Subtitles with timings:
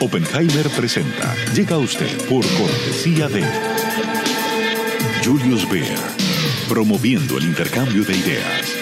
[0.00, 1.34] Oppenheimer presenta.
[1.54, 3.44] Llega a usted por cortesía de
[5.24, 5.98] Julius Baer,
[6.68, 8.74] promoviendo el intercambio de ideas.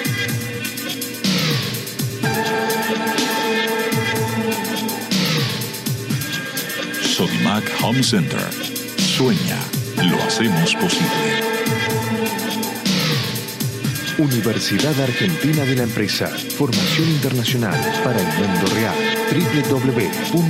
[7.03, 8.53] Sodimac Home Center.
[8.99, 9.59] Sueña,
[10.03, 11.57] lo hacemos posible.
[14.19, 16.29] Universidad Argentina de la Empresa.
[16.29, 18.95] Formación internacional para el mundo real.
[19.31, 20.47] www.uad.edu.ar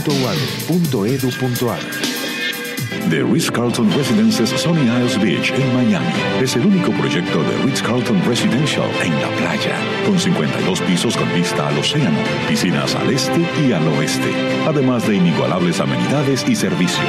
[3.11, 6.07] The Ritz-Carlton Residences Sunny Isles Beach en Miami
[6.41, 9.77] es el único proyecto de Ritz-Carlton Residential en la playa,
[10.07, 14.33] con 52 pisos con vista al océano, piscinas al este y al oeste,
[14.67, 17.07] además de inigualables amenidades y servicios.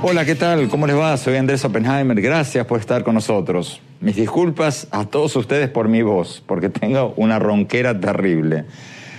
[0.00, 0.68] Hola, ¿qué tal?
[0.68, 1.16] ¿Cómo les va?
[1.16, 2.20] Soy Andrés Oppenheimer.
[2.20, 3.80] Gracias por estar con nosotros.
[4.00, 8.64] Mis disculpas a todos ustedes por mi voz, porque tengo una ronquera terrible.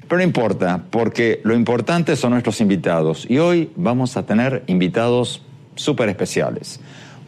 [0.08, 3.26] Pero no importa, porque lo importante son nuestros invitados.
[3.30, 5.42] Y hoy vamos a tener invitados
[5.76, 6.80] súper especiales.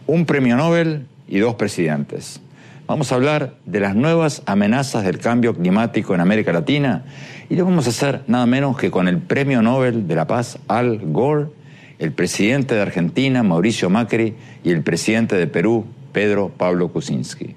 [0.08, 2.40] Un premio Nobel y dos presidentes.
[2.88, 7.04] Vamos a hablar de las nuevas amenazas del cambio climático en América Latina
[7.50, 10.58] y lo vamos a hacer nada menos que con el premio Nobel de la Paz
[10.70, 11.61] Al Gore
[12.02, 17.56] el presidente de Argentina, Mauricio Macri, y el presidente de Perú, Pedro Pablo Kuczynski.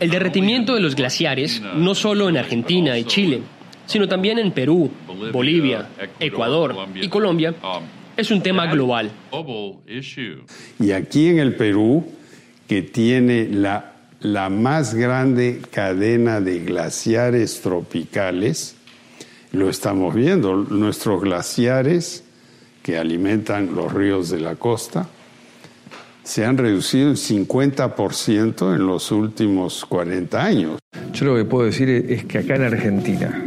[0.00, 3.40] El derretimiento de los glaciares, no solo en Argentina y Chile,
[3.86, 4.90] sino también en Perú,
[5.32, 5.88] Bolivia,
[6.20, 7.54] Ecuador y Colombia,
[8.14, 9.10] es un tema global.
[10.78, 12.06] Y aquí en el Perú,
[12.66, 18.77] que tiene la, la más grande cadena de glaciares tropicales,
[19.58, 20.56] lo estamos viendo.
[20.56, 22.24] Nuestros glaciares
[22.82, 25.08] que alimentan los ríos de la costa
[26.22, 30.78] se han reducido en 50% en los últimos 40 años.
[31.12, 33.44] Yo lo que puedo decir es que acá en Argentina,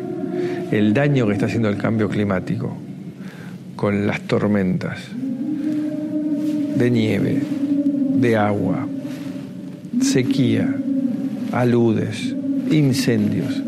[0.71, 2.75] el daño que está haciendo el cambio climático
[3.75, 4.99] con las tormentas
[6.75, 7.41] de nieve,
[8.15, 8.87] de agua,
[10.01, 10.73] sequía,
[11.51, 12.35] aludes,
[12.71, 13.61] incendios,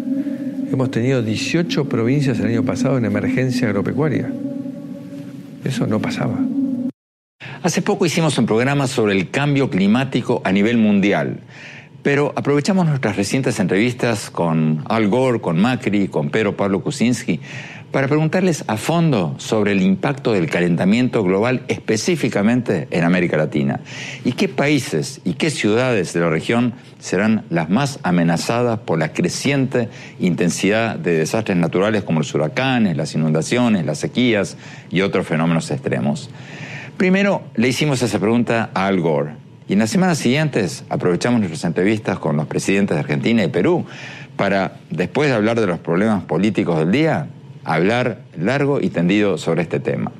[0.74, 4.34] Hemos tenido 18 provincias el año pasado en emergencia agropecuaria.
[5.64, 6.40] Eso no pasaba.
[7.62, 11.42] Hace poco hicimos un programa sobre el cambio climático a nivel mundial,
[12.04, 17.40] pero aprovechamos nuestras recientes entrevistas con Al Gore, con Macri, con Pedro Pablo Kuczynski
[17.92, 23.82] para preguntarles a fondo sobre el impacto del calentamiento global específicamente en América Latina
[24.26, 29.14] y qué países y qué ciudades de la región serán las más amenazadas por la
[29.14, 29.90] creciente
[30.20, 34.58] intensidad de desastres naturales como los huracanes, las inundaciones, las sequías
[34.90, 36.32] y otros fenómenos extremos.
[36.98, 41.64] Primero le hicimos esa pregunta a Al Gore y en las semanas siguientes aprovechamos nuestras
[41.64, 43.86] entrevistas con los presidentes de Argentina y Perú
[44.36, 47.28] para, después de hablar de los problemas políticos del día,
[47.64, 50.12] hablar largo y tendido sobre este tema.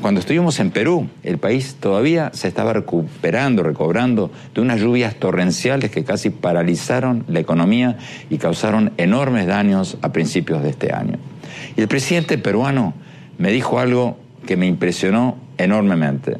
[0.00, 5.90] Cuando estuvimos en Perú, el país todavía se estaba recuperando, recobrando de unas lluvias torrenciales
[5.90, 7.98] que casi paralizaron la economía
[8.30, 11.18] y causaron enormes daños a principios de este año.
[11.76, 12.94] Y el presidente peruano
[13.38, 16.38] me dijo algo que me impresionó enormemente.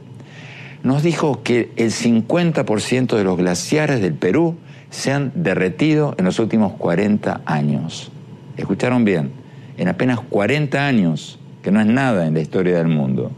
[0.86, 4.56] Nos dijo que el 50% de los glaciares del Perú
[4.88, 8.10] se han derretido en los últimos 40 años.
[8.56, 9.46] ¿Escucharon bien?
[9.76, 13.30] en apenas 40 años, que no es nada en la historia del mundo.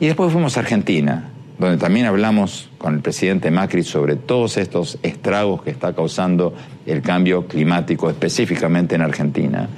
[0.00, 4.98] Y después fuimos a Argentina, donde también hablamos con el presidente Macri sobre todos estos
[5.02, 9.68] estragos que está causando el cambio climático, específicamente en Argentina.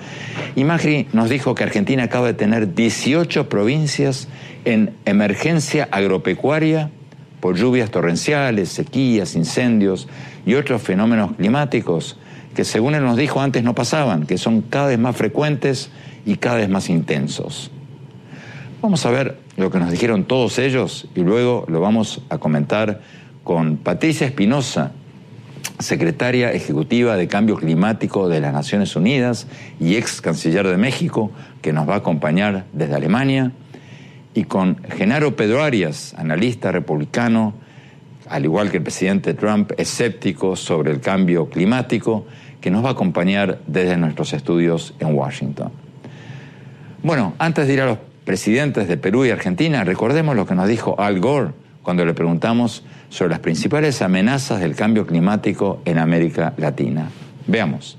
[0.58, 0.64] Y
[1.12, 4.26] nos dijo que Argentina acaba de tener 18 provincias
[4.64, 6.90] en emergencia agropecuaria
[7.38, 10.08] por lluvias torrenciales, sequías, incendios
[10.44, 12.18] y otros fenómenos climáticos
[12.56, 15.90] que según él nos dijo antes no pasaban, que son cada vez más frecuentes
[16.26, 17.70] y cada vez más intensos.
[18.82, 23.00] Vamos a ver lo que nos dijeron todos ellos y luego lo vamos a comentar
[23.44, 24.90] con Patricia Espinosa,
[25.78, 29.46] secretaria ejecutiva de Cambio Climático de las Naciones Unidas
[29.78, 31.30] y ex canciller de México,
[31.62, 33.52] que nos va a acompañar desde Alemania,
[34.34, 37.54] y con Genaro Pedro Arias, analista republicano
[38.28, 42.26] al igual que el presidente Trump, escéptico sobre el cambio climático,
[42.60, 45.70] que nos va a acompañar desde nuestros estudios en Washington.
[47.02, 50.68] Bueno, antes de ir a los presidentes de Perú y Argentina, recordemos lo que nos
[50.68, 51.52] dijo Al Gore
[51.82, 57.10] cuando le preguntamos sobre las principales amenazas del cambio climático en América Latina.
[57.46, 57.96] Veamos.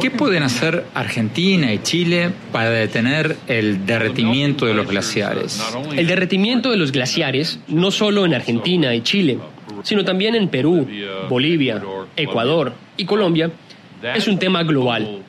[0.00, 5.62] ¿Qué pueden hacer Argentina y Chile para detener el derretimiento de los glaciares?
[5.96, 9.38] El derretimiento de los glaciares, no solo en Argentina y Chile,
[9.82, 10.86] sino también en Perú,
[11.28, 11.82] Bolivia,
[12.14, 13.50] Ecuador y Colombia,
[14.14, 15.22] es un tema global,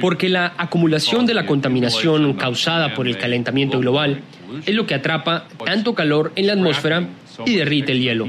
[0.00, 4.20] porque la acumulación de la contaminación causada por el calentamiento global
[4.66, 7.08] es lo que atrapa tanto calor en la atmósfera
[7.44, 8.28] y derrite el hielo.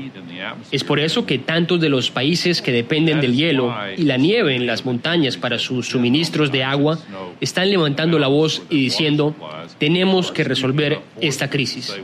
[0.71, 4.55] Es por eso que tantos de los países que dependen del hielo y la nieve
[4.55, 6.99] en las montañas para sus suministros de agua
[7.41, 9.35] están levantando la voz y diciendo,
[9.77, 11.95] tenemos que resolver esta crisis.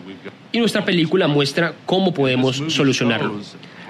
[0.52, 3.40] Y nuestra película muestra cómo podemos solucionarlo.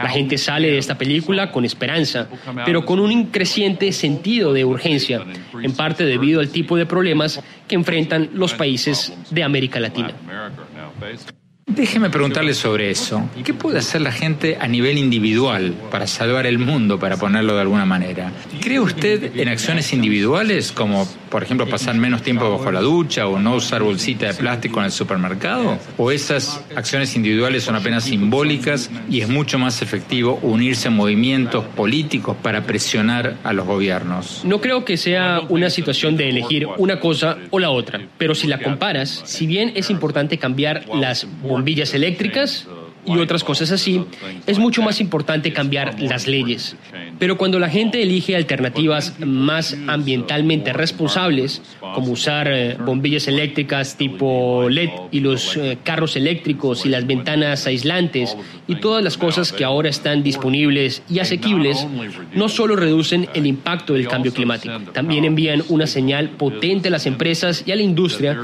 [0.04, 2.28] La gente sale de esta película con esperanza,
[2.66, 5.26] pero con un creciente sentido de urgencia,
[5.62, 10.14] en parte debido al tipo de problemas que enfrentan los países de América Latina.
[11.76, 13.30] Déjeme preguntarle sobre eso.
[13.46, 17.62] ¿Qué puede hacer la gente a nivel individual para salvar el mundo, para ponerlo de
[17.62, 18.30] alguna manera?
[18.60, 23.40] ¿Cree usted en acciones individuales como, por ejemplo, pasar menos tiempo bajo la ducha o
[23.40, 25.80] no usar bolsita de plástico en el supermercado?
[25.98, 31.64] ¿O esas acciones individuales son apenas simbólicas y es mucho más efectivo unirse a movimientos
[31.64, 34.42] políticos para presionar a los gobiernos?
[34.44, 38.48] No creo que sea una situación de elegir una cosa o la otra, pero si
[38.48, 41.26] la comparas, si bien es importante cambiar las
[41.62, 42.68] bombillas eléctricas
[43.06, 44.04] y otras cosas así,
[44.46, 46.76] es mucho más importante cambiar las leyes.
[47.20, 54.90] Pero cuando la gente elige alternativas más ambientalmente responsables, como usar bombillas eléctricas tipo LED
[55.12, 58.38] y los eh, carros eléctricos y las ventanas aislantes
[58.72, 61.86] y todas las cosas que ahora están disponibles y asequibles,
[62.34, 67.06] no solo reducen el impacto del cambio climático, también envían una señal potente a las
[67.06, 68.40] empresas y a la industria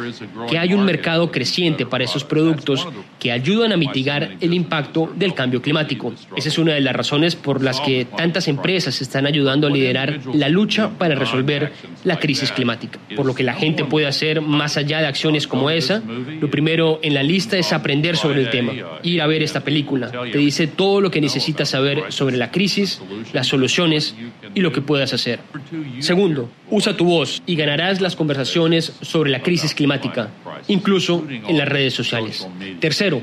[0.50, 2.86] que hay un mercado creciente para esos productos
[3.20, 6.14] que ayudan a mitigar el impacto del cambio climático.
[6.36, 10.20] Esa es una de las razones por las que tantas empresas están ayudando a liderar
[10.34, 11.72] la lucha para resolver
[12.04, 13.00] la crisis climática.
[13.16, 16.02] Por lo que la gente puede hacer más allá de acciones como esa,
[16.40, 18.74] lo primero en la lista es aprender sobre el tema,
[19.04, 20.12] ir a ver esta película.
[20.32, 23.02] Te dice todo lo que necesitas saber sobre la crisis,
[23.34, 24.16] las soluciones
[24.56, 25.40] y lo que puedas hacer.
[26.00, 30.30] Segundo, usa tu voz y ganarás las conversaciones sobre la crisis climática,
[30.68, 32.48] incluso en las redes sociales.
[32.80, 33.22] Tercero,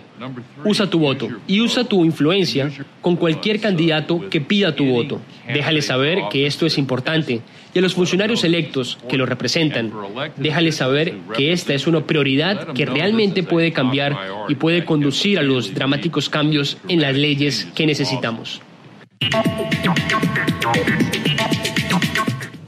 [0.65, 2.71] usa tu voto y usa tu influencia
[3.01, 5.21] con cualquier candidato que pida tu voto.
[5.47, 7.43] Déjale saber que esto es importante
[7.75, 9.93] y a los funcionarios electos que lo representan,
[10.37, 14.17] déjale saber que esta es una prioridad que realmente puede cambiar
[14.49, 18.63] y puede conducir a los dramáticos cambios en las leyes que necesitamos.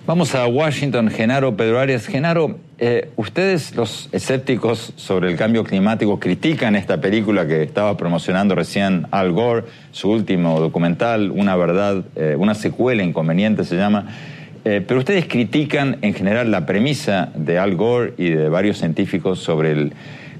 [0.06, 2.06] Vamos a Washington, Genaro Pedro Arias.
[2.06, 8.54] Genaro, eh, ustedes, los escépticos sobre el cambio climático, critican esta película que estaba promocionando
[8.54, 14.06] recién Al Gore, su último documental, Una Verdad, eh, una secuela inconveniente se llama.
[14.68, 19.38] Eh, pero ustedes critican en general la premisa de Al Gore y de varios científicos
[19.38, 19.92] sobre el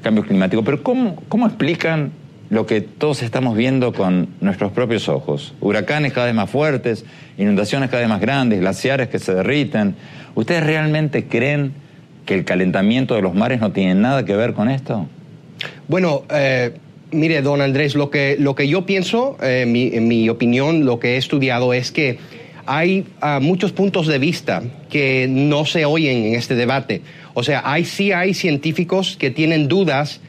[0.02, 0.64] cambio climático.
[0.64, 2.10] Pero ¿cómo, cómo explican
[2.50, 5.54] lo que todos estamos viendo con nuestros propios ojos.
[5.60, 7.04] Huracanes cada vez más fuertes,
[7.38, 9.94] inundaciones cada vez más grandes, glaciares que se derriten.
[10.34, 11.72] ¿Ustedes realmente creen
[12.24, 15.06] que el calentamiento de los mares no tiene nada que ver con esto?
[15.86, 16.72] Bueno, eh,
[17.12, 21.14] mire, don Andrés, lo que, lo que yo pienso, eh, en mi opinión, lo que
[21.14, 22.18] he estudiado es que
[22.66, 27.02] hay ah, muchos puntos de vista que no se oyen en este debate.
[27.34, 30.20] O sea, hay, sí hay científicos que tienen dudas,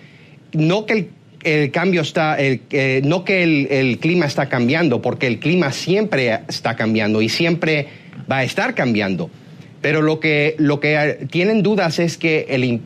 [0.53, 1.09] no que el
[1.43, 6.75] el cambio está, eh, no que el, clima está cambiando, porque el clima siempre está
[6.75, 7.87] cambiando y siempre
[8.29, 9.29] va a estar cambiando.
[9.81, 12.81] Pero lo que, lo que tienen dudas es que el,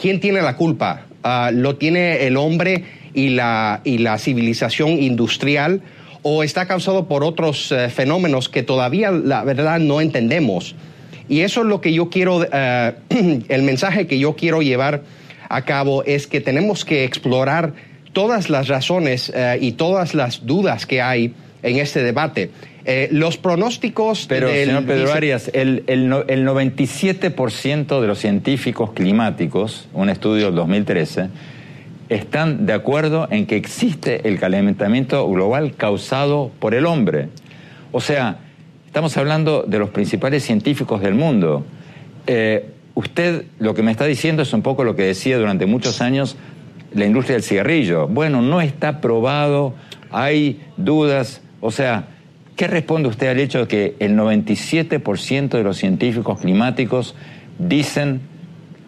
[0.00, 1.06] quién tiene la culpa.
[1.22, 5.82] Ah, ¿Lo tiene el hombre y la, y la civilización industrial
[6.22, 10.74] o está causado por otros eh, fenómenos que todavía, la verdad, no entendemos?
[11.28, 12.92] Y eso es lo que yo quiero, eh,
[13.48, 15.02] el mensaje que yo quiero llevar
[15.48, 17.72] a cabo es que tenemos que explorar
[18.12, 22.50] todas las razones eh, y todas las dudas que hay en este debate.
[22.84, 24.26] Eh, los pronósticos.
[24.28, 31.28] Pero, señor Pedro Arias, el, el, 97% de los científicos climáticos, un estudio del 2013,
[32.10, 37.28] están de acuerdo en que existe el calentamiento global causado por el hombre.
[37.92, 38.38] O sea,
[38.86, 41.64] estamos hablando de los principales científicos del mundo.
[42.26, 46.00] Eh, usted lo que me está diciendo es un poco lo que decía durante muchos
[46.00, 46.36] años
[46.92, 48.08] la industria del cigarrillo.
[48.08, 49.74] Bueno, no está probado,
[50.10, 51.42] hay dudas.
[51.60, 52.08] O sea,
[52.56, 57.14] ¿qué responde usted al hecho de que el 97% de los científicos climáticos
[57.60, 58.20] dicen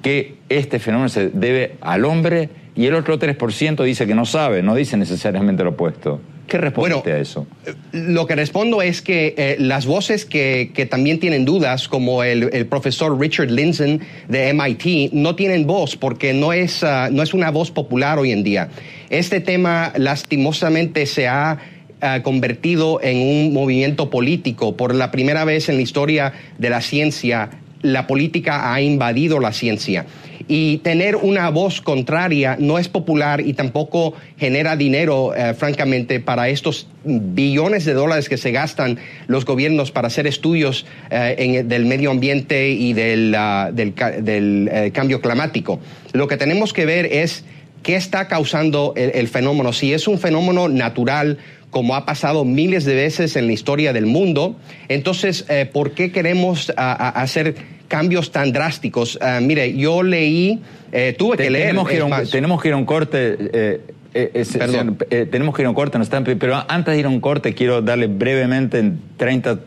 [0.02, 4.62] que este fenómeno se debe al hombre y el otro 3% dice que no sabe,
[4.62, 6.21] no dice necesariamente lo opuesto?
[6.47, 7.47] ¿Qué responde usted a eso?
[7.64, 12.67] Eh, lo que respondo es que eh, las voces que, también tienen dudas, como el,
[12.67, 17.50] profesor Richard Lindzen de MIT, no tienen voz porque no es, ah, no es una
[17.50, 18.69] voz popular hoy en día.
[19.09, 21.59] Este tema lastimosamente se ha
[22.00, 24.76] ah, convertido en un movimiento político.
[24.76, 27.49] Por la primera vez en la historia de la ciencia,
[27.83, 30.07] la política ha invadido la ciencia.
[30.49, 36.49] Y tener una voz contraria no es popular y tampoco genera dinero, eh, francamente, para
[36.49, 42.11] estos billones de dólares que se gastan los gobiernos para hacer estudios eh, del medio
[42.11, 45.80] ambiente y del, ah, del, eh, cambio climático.
[46.12, 47.44] Lo que tenemos que ver es
[47.82, 51.38] qué está causando el, fenómeno, si es un fenómeno natural
[51.70, 54.56] como ha pasado miles de veces en la historia del mundo.
[54.88, 57.54] Entonces, ¿por qué queremos ah, ah, hacer
[57.92, 59.18] cambios tan drásticos.
[59.20, 61.66] Ah, mire, yo leí, eh, tuve que leer.
[61.66, 63.37] Tenemos que, ir un, tenemos que ir a un corte.
[63.38, 63.80] Eh,
[64.14, 64.96] eh, Perdón.
[65.30, 67.52] tenemos que ir a un corte, no están, pero antes de ir a un corte
[67.52, 69.58] quiero darle brevemente en 30,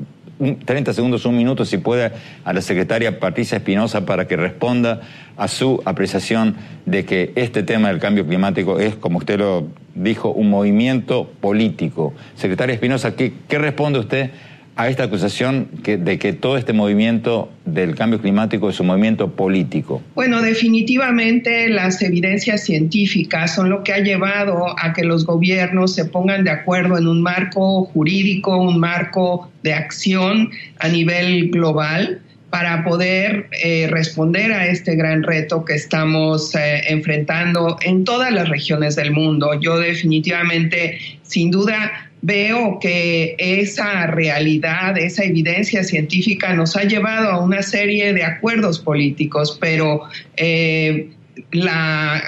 [0.66, 2.14] 30 segundos, un minuto, si puede,
[2.44, 5.02] a la secretaria Patricia Espinosa para que responda
[5.38, 6.56] a su apreciación
[6.88, 12.16] de que este tema del cambio climático es, como usted lo dijo, un movimiento político.
[12.36, 14.32] Secretaria Espinosa, ¿qué, ¿qué responde usted
[14.76, 20.02] a esta acusación de que todo este movimiento del cambio climático es un movimiento político?
[20.16, 26.06] Bueno, definitivamente las evidencias científicas son lo que ha llevado a que los gobiernos se
[26.06, 32.86] pongan de acuerdo en un marco jurídico, un marco de acción a nivel global para
[32.86, 38.96] poder eh, responder a este gran reto que estamos eh, enfrentando en todas las regiones
[38.96, 39.60] del mundo.
[39.60, 47.44] Yo definitivamente, sin duda, veo que esa realidad, esa evidencia científica nos ha llevado a
[47.44, 50.02] una serie de acuerdos políticos, pero
[50.36, 51.12] eh,
[51.52, 52.24] la,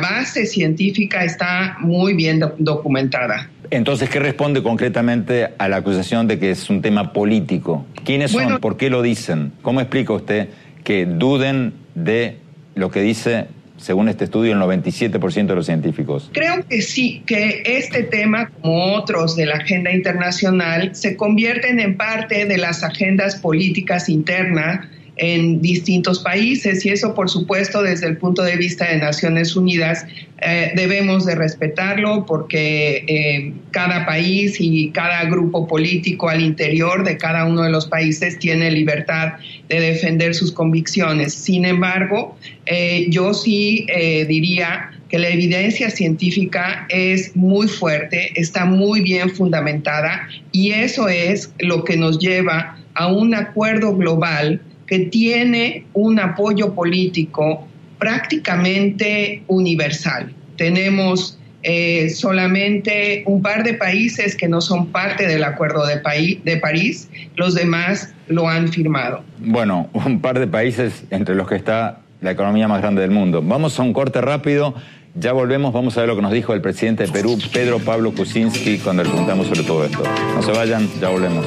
[0.00, 3.50] base científica está muy bien documentada.
[3.70, 7.84] Entonces, ¿qué responde concretamente a la acusación de que es un tema político?
[8.04, 8.58] ¿Quiénes son?
[8.58, 9.52] ¿Por qué lo dicen?
[9.60, 10.48] ¿Cómo explica usted
[10.82, 12.38] que duden de
[12.74, 13.48] lo que dice
[13.84, 16.30] según este estudio, el 97% de los científicos.
[16.32, 21.98] Creo que sí, que este tema, como otros de la agenda internacional, se convierten en
[21.98, 28.16] parte de las agendas políticas internas en distintos países y eso por supuesto desde el
[28.16, 30.06] punto de vista de Naciones Unidas
[30.42, 37.16] eh, debemos de respetarlo porque eh, cada país y cada grupo político al interior de
[37.16, 39.34] cada uno de los países tiene libertad
[39.68, 41.32] de defender sus convicciones.
[41.32, 43.86] Sin embargo, eh, yo sí
[44.28, 51.52] diría que la evidencia científica es muy fuerte, está muy bien fundamentada y eso es
[51.60, 57.66] lo que nos lleva a un acuerdo global que tiene un apoyo político
[57.98, 60.32] prácticamente universal.
[60.56, 66.02] Tenemos eh, solamente un par de países que no son parte del Acuerdo de,
[66.44, 69.24] de París, los demás lo han firmado.
[69.38, 73.42] Bueno, un par de países entre los que está la economía más grande del mundo.
[73.42, 74.74] Vamos a un corte rápido,
[75.14, 78.12] ya volvemos, vamos a ver lo que nos dijo el presidente de Perú, Pedro Pablo
[78.12, 80.02] Kuczynski, cuando le preguntamos sobre todo esto.
[80.34, 81.46] No se vayan, ya volvemos.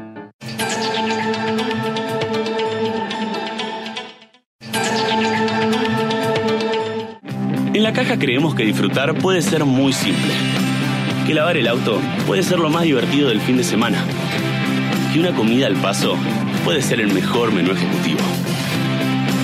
[7.91, 10.31] La caja creemos que disfrutar puede ser muy simple.
[11.27, 13.97] Que lavar el auto puede ser lo más divertido del fin de semana.
[15.11, 16.15] Que una comida al paso
[16.63, 18.21] puede ser el mejor menú ejecutivo.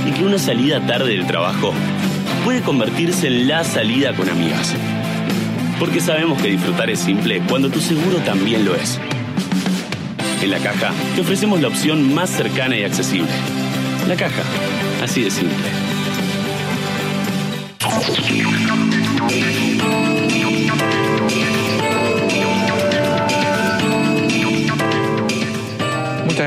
[0.07, 1.73] Y que una salida tarde del trabajo
[2.45, 4.73] puede convertirse en la salida con amigas.
[5.77, 8.97] Porque sabemos que disfrutar es simple cuando tu seguro también lo es.
[10.41, 13.27] En la caja te ofrecemos la opción más cercana y accesible.
[14.07, 14.43] La caja,
[15.03, 15.76] así de simple.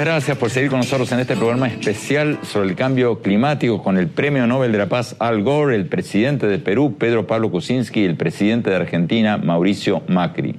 [0.00, 3.98] Muchas gracias por seguir con nosotros en este programa especial sobre el cambio climático con
[3.98, 8.00] el Premio Nobel de la Paz Al Gore, el presidente de Perú, Pedro Pablo Kuczynski,
[8.00, 10.54] y el presidente de Argentina, Mauricio Macri.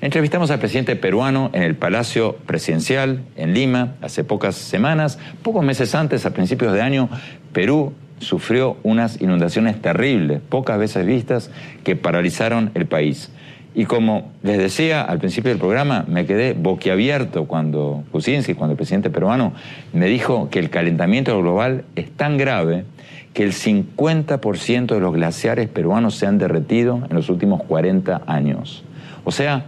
[0.00, 5.20] Entrevistamos al presidente peruano en el Palacio Presidencial en Lima hace pocas semanas.
[5.44, 7.08] Pocos meses antes, a principios de año,
[7.52, 11.52] Perú sufrió unas inundaciones terribles, pocas veces vistas,
[11.84, 13.30] que paralizaron el país.
[13.76, 18.76] Y como les decía al principio del programa, me quedé boquiabierto cuando Kuczynski, cuando el
[18.76, 19.52] presidente peruano,
[19.92, 22.84] me dijo que el calentamiento global es tan grave
[23.32, 28.84] que el 50% de los glaciares peruanos se han derretido en los últimos 40 años.
[29.24, 29.64] O sea,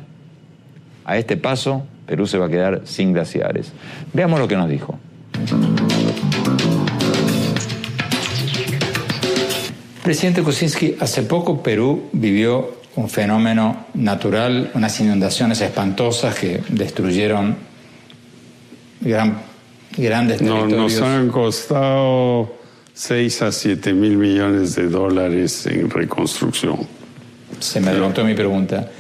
[1.05, 3.73] a este paso, Perú se va a quedar sin glaciares.
[4.13, 5.01] Veamos lo que nos dijo.
[10.05, 17.57] Presidente Kuczynski, hace poco Perú vivió un fenómeno natural, unas inundaciones espantosas que destruyeron
[19.01, 19.39] gran,
[19.97, 20.93] grandes territorios.
[20.93, 22.57] nos han costado
[22.95, 26.79] 6 a 7 mil millones de dólares en reconstrucción.
[27.61, 28.91] Se me adelantó mi pregunta.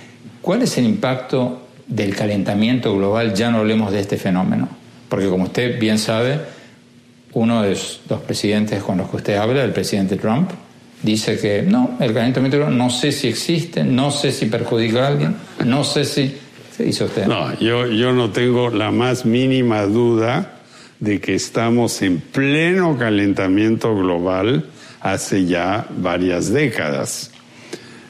[0.42, 3.34] ¿Cuál es el impacto del calentamiento global?
[3.34, 4.68] Ya no hablemos de este fenómeno.
[5.08, 6.40] Porque como usted bien sabe,
[7.32, 10.50] uno de los presidentes con los que usted habla, el presidente Trump,
[11.02, 15.36] dice que no, el calentamiento no sé si existe, no sé si perjudica a alguien,
[15.64, 16.36] no sé si...
[16.76, 17.26] ¿Qué dice usted?
[17.26, 20.60] No, yo, yo no tengo la más mínima duda
[21.00, 24.66] de que estamos en pleno calentamiento global
[25.00, 27.30] hace ya varias décadas.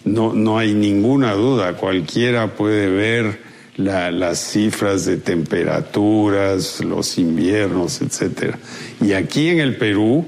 [0.04, 8.54] No, no hay ninguna duda, cualquiera puede ver las cifras de temperaturas, los inviernos, etc.
[9.00, 10.26] Y aquí en el Perú,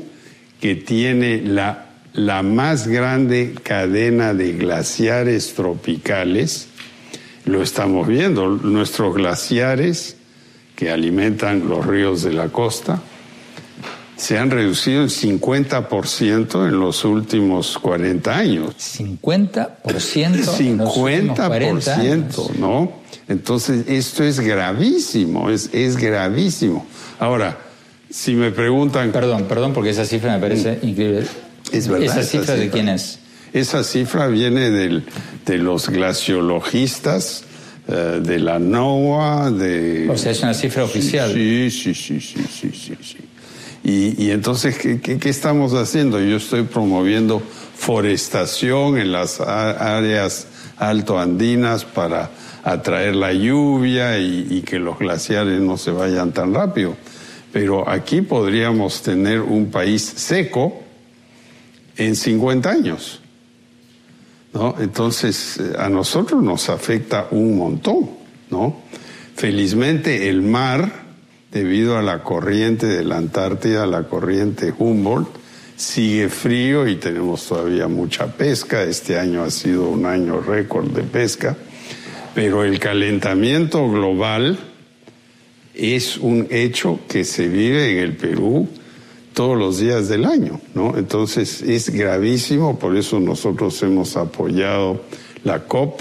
[0.60, 1.87] que tiene la
[2.18, 6.66] la más grande cadena de glaciares tropicales,
[7.44, 10.16] lo estamos viendo, nuestros glaciares
[10.74, 13.00] que alimentan los ríos de la costa,
[14.16, 18.74] se han reducido en 50% en los últimos 40 años.
[18.76, 19.76] 50%.
[19.86, 22.94] 50%, ¿no?
[23.28, 26.84] Entonces, esto es gravísimo, es, es gravísimo.
[27.20, 27.58] Ahora,
[28.10, 29.12] si me preguntan...
[29.12, 31.24] Perdón, perdón, porque esa cifra me parece increíble.
[31.72, 32.18] Es verdad.
[32.18, 33.18] ¿Esa cifra, de quién es?
[33.52, 35.04] Esa cifra viene del,
[35.46, 37.44] de los glaciologistas,
[37.88, 40.08] eh, de la NOAA, de...
[40.10, 41.32] O sea, es una cifra oficial.
[41.32, 42.94] Sí, sí, sí, sí, sí, sí.
[43.00, 43.18] sí.
[43.84, 46.20] Y, y, entonces, ¿qué, ¿qué, qué, estamos haciendo?
[46.20, 47.40] Yo estoy promoviendo
[47.74, 52.30] forestación en las áreas altoandinas para
[52.64, 56.96] atraer la lluvia y, y que los glaciares no se vayan tan rápido.
[57.52, 60.82] Pero aquí podríamos tener un país seco,
[61.98, 63.20] en 50 años.
[64.54, 64.76] ¿no?
[64.80, 68.10] Entonces, eh, a nosotros nos afecta un montón.
[68.50, 68.80] ¿no?
[69.34, 70.90] Felizmente, el mar,
[71.52, 75.28] debido a la corriente de la Antártida, la corriente Humboldt,
[75.76, 78.82] sigue frío y tenemos todavía mucha pesca.
[78.82, 81.56] Este año ha sido un año récord de pesca.
[82.34, 84.58] Pero el calentamiento global
[85.74, 88.68] es un hecho que se vive en el Perú
[89.38, 90.98] todos los días del año, ¿no?
[90.98, 95.00] Entonces es gravísimo, por eso nosotros hemos apoyado
[95.44, 96.00] la COP.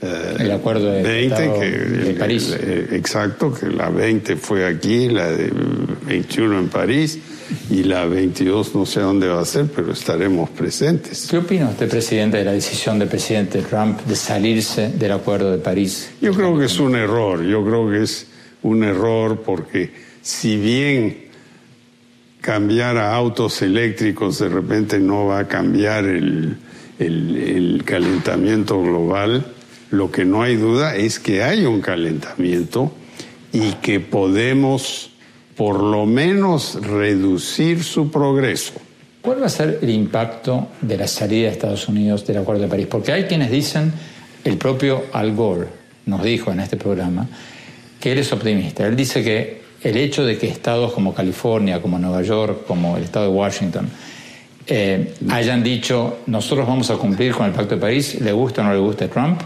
[0.00, 2.50] Eh, el acuerdo de, 20, que, de París.
[2.50, 5.50] El, exacto, que la 20 fue aquí, la de
[6.06, 7.18] 21 en París
[7.68, 11.26] y la 22 no sé dónde va a ser, pero estaremos presentes.
[11.28, 15.58] ¿Qué opina usted, presidente, de la decisión del presidente Trump de salirse del acuerdo de
[15.58, 16.12] París?
[16.20, 18.28] Yo creo que es un error, yo creo que es
[18.62, 19.90] un error porque
[20.22, 21.31] si bien
[22.42, 26.58] cambiar a autos eléctricos de repente no va a cambiar el,
[27.86, 29.46] calentamiento global.
[29.90, 32.92] Lo que no hay duda es que hay un calentamiento
[33.52, 35.10] y que podemos
[35.56, 38.74] por lo menos reducir su progreso.
[39.20, 42.68] ¿Cuál va a ser el impacto de la salida de Estados Unidos del Acuerdo de
[42.68, 42.86] París?
[42.90, 43.92] Porque hay quienes dicen,
[44.44, 45.68] el propio Al Gore
[46.06, 47.28] nos dijo en este programa,
[48.00, 48.86] que él es optimista.
[48.86, 53.04] Él dice que el hecho de que estados como California, como Nueva York, como el
[53.04, 53.88] estado de Washington,
[54.66, 58.64] eh, hayan dicho nosotros vamos a cumplir con el Pacto de París, le guste o
[58.64, 59.40] no le guste a Trump,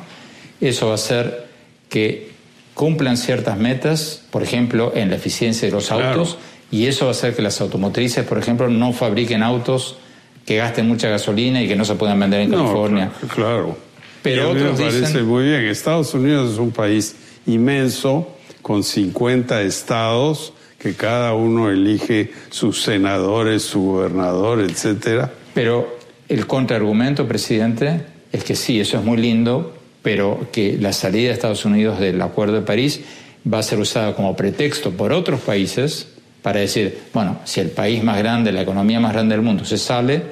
[0.60, 1.46] eso va a hacer
[1.88, 2.30] que
[2.74, 6.46] cumplan ciertas metas, por ejemplo, en la eficiencia de los autos, claro.
[6.70, 9.96] y eso va a hacer que las automotrices, por ejemplo, no fabriquen autos
[10.44, 13.10] que gasten mucha gasolina y que no se puedan vender en California.
[13.34, 13.76] Claro.
[14.22, 15.64] Pero a otros me parece dicen, muy bien.
[15.64, 18.35] Estados Unidos es un país inmenso
[18.66, 25.30] con 50 estados que cada uno elige sus senadores, su gobernador, etcétera.
[25.54, 25.96] Pero
[26.28, 28.00] el contraargumento, presidente,
[28.32, 32.20] es que sí, eso es muy lindo, pero que la salida de Estados Unidos del
[32.20, 33.02] Acuerdo de París
[33.46, 36.08] va a ser usada como pretexto por otros países
[36.42, 39.78] para decir, bueno, si el país más grande, la economía más grande del mundo se
[39.78, 40.22] sale,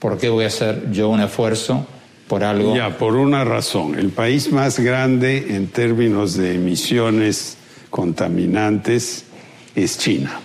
[0.00, 1.86] ¿por qué voy a hacer yo un esfuerzo
[2.26, 2.74] por algo?
[2.74, 3.96] Ya, por una razón.
[3.96, 7.58] El país más grande en términos de emisiones
[7.94, 9.22] contaminantes
[9.76, 10.40] es China.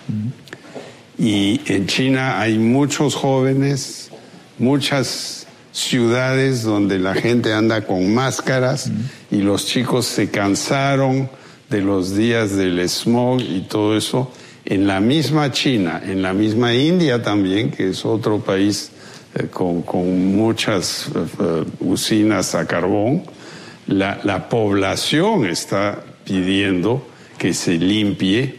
[1.18, 4.10] Y en China hay muchos jóvenes,
[4.56, 8.92] muchas ciudades donde la gente anda con máscaras
[9.32, 11.28] y los chicos se cansaron
[11.68, 14.30] de los días del smog y todo eso.
[14.64, 18.92] En la misma China, en la misma India también, que es otro país
[19.34, 23.24] eh, con, muchas eh, eh, usinas a carbón,
[23.88, 27.09] la, la población está pidiendo
[27.40, 28.56] que se limpie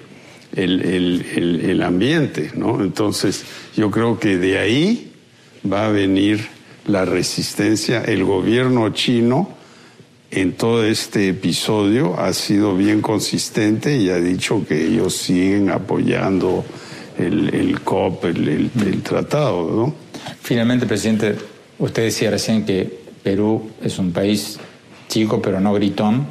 [0.55, 2.81] el, ambiente, ¿no?
[2.81, 3.45] Entonces,
[3.77, 5.11] yo creo que de ahí
[5.71, 6.47] va a venir
[6.87, 8.03] la resistencia.
[8.03, 9.49] El gobierno chino
[10.31, 16.65] en todo este episodio ha sido bien consistente y ha dicho que ellos siguen apoyando
[17.19, 19.95] el, COP, el, el, tratado, ¿no?
[20.41, 21.35] Finalmente, presidente,
[21.77, 24.57] usted decía recién que Perú es un país
[25.07, 26.25] chico pero no gritón,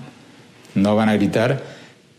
[0.75, 1.70] no van a gritar.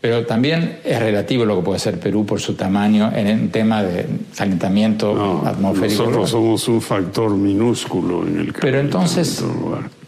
[0.02, 3.84] Pero también es relativo lo que puede ser Perú por su tamaño en el tema
[3.84, 4.04] de
[4.36, 6.06] calentamiento atmosférico.
[6.06, 9.44] Nosotros somos un factor minúsculo en el Pero entonces,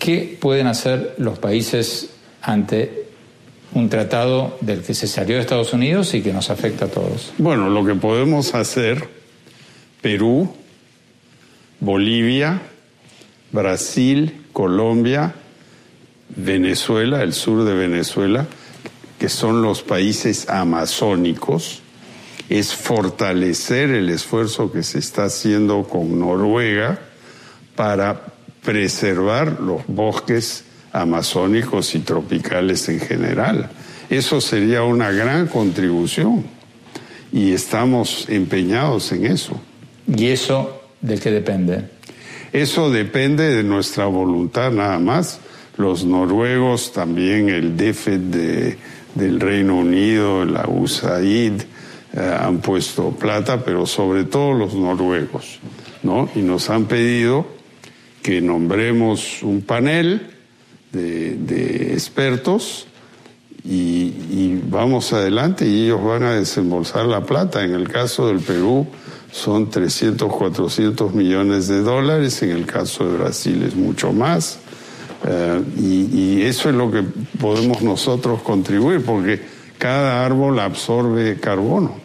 [0.00, 2.10] ¿qué pueden hacer los países
[2.42, 3.04] ante
[3.72, 7.32] un tratado del que se salió de Estados Unidos y que nos afecta a todos?
[7.38, 9.08] Bueno, lo que podemos hacer,
[10.02, 10.52] Perú,
[11.78, 12.62] Bolivia,
[13.52, 15.36] Brasil, Colombia,
[16.34, 18.48] Venezuela, el sur de Venezuela,
[19.24, 21.80] que son los países amazónicos,
[22.50, 26.98] es fortalecer el esfuerzo que se está haciendo con Noruega
[27.74, 28.20] para
[28.62, 33.70] preservar los bosques amazónicos y tropicales en general.
[34.10, 36.44] Eso sería una gran contribución
[37.32, 39.58] y estamos empeñados en eso.
[40.06, 41.88] ¿Y eso de qué depende?
[42.52, 45.40] Eso depende de nuestra voluntad nada más.
[45.78, 48.78] Los noruegos, también el DEFED de
[49.14, 51.62] del Reino Unido, la USAID,
[52.16, 55.58] eh, han puesto plata, pero sobre todo los noruegos,
[56.02, 56.28] ¿no?
[56.34, 57.46] Y nos han pedido
[58.22, 60.30] que nombremos un panel
[60.92, 62.86] de, expertos
[63.64, 67.64] y, vamos adelante y ellos van a desembolsar la plata.
[67.64, 68.86] En el caso del Perú
[69.30, 74.58] son 300, 400 millones de dólares, en el caso de Brasil es mucho más.
[75.26, 77.02] Eh, y, eso es lo que
[77.40, 79.40] podemos nosotros contribuir, porque
[79.78, 81.96] cada árbol absorbe carbono.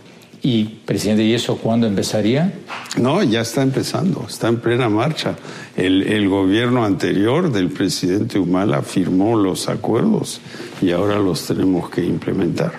[0.41, 2.53] ¿Y, presidente, y eso cuándo empezaría?
[2.97, 5.35] No, ya está empezando, está en plena marcha.
[5.75, 10.39] El, el gobierno anterior del presidente Humala firmó los acuerdos
[10.81, 12.71] y ahora los tenemos que implementar.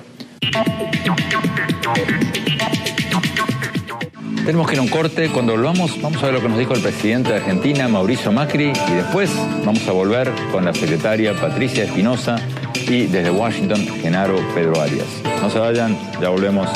[4.44, 5.28] Tenemos que ir a un corte.
[5.30, 8.72] Cuando volvamos, vamos a ver lo que nos dijo el presidente de Argentina, Mauricio Macri,
[8.88, 9.30] y después
[9.64, 12.36] vamos a volver con la secretaria Patricia Espinosa
[12.88, 15.06] y desde Washington, Genaro Pedro Arias.
[15.40, 16.68] No se vayan, ya volvemos.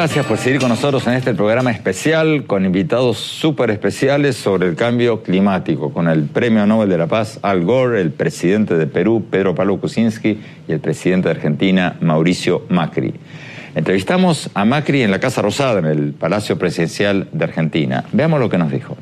[0.00, 4.74] Gracias por seguir con nosotros en este programa especial con invitados súper especiales sobre el
[4.74, 9.26] cambio climático, con el Premio Nobel de la Paz Al Gore, el presidente de Perú,
[9.30, 13.12] Pedro Pablo Kuczynski, y el presidente de Argentina, Mauricio Macri.
[13.74, 18.04] Entrevistamos a Macri en la Casa Rosada, en el Palacio Presidencial de Argentina.
[18.12, 18.96] Veamos lo que nos dijo.